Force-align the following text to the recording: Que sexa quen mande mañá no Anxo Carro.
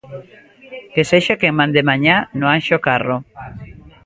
Que 0.93 1.01
sexa 1.11 1.39
quen 1.41 1.53
mande 1.59 1.81
mañá 1.89 2.15
no 2.39 2.45
Anxo 2.55 2.77
Carro. 2.87 3.17